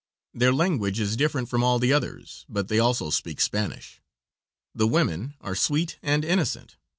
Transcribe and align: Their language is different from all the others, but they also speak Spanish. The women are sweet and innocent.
Their 0.33 0.51
language 0.51 0.99
is 0.99 1.15
different 1.15 1.47
from 1.47 1.63
all 1.63 1.77
the 1.77 1.93
others, 1.93 2.43
but 2.49 2.69
they 2.69 2.79
also 2.79 3.11
speak 3.11 3.39
Spanish. 3.39 4.01
The 4.73 4.87
women 4.87 5.35
are 5.41 5.53
sweet 5.53 5.99
and 6.01 6.25
innocent. 6.25 6.75